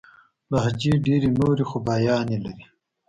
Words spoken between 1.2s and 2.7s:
نوري خوباياني لري.